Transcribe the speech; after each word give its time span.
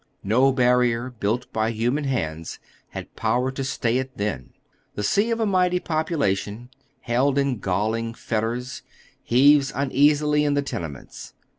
No 0.23 0.51
barrier 0.51 1.11
built 1.11 1.53
by 1.53 1.69
human 1.69 2.05
hands 2.05 2.57
had 2.89 3.15
power 3.15 3.51
to 3.51 3.63
stay 3.63 3.99
it 3.99 4.17
then. 4.17 4.49
The 4.95 5.03
sea 5.03 5.29
of 5.29 5.39
a 5.39 5.45
mighty 5.45 5.79
population, 5.79 6.69
held 7.01 7.37
in 7.37 7.59
galling 7.59 8.15
fetters, 8.15 8.81
heaves 9.21 9.71
mi 9.75 9.89
easiSy 10.09 10.43
in 10.43 10.55
the 10.55 10.63
tenements. 10.63 11.35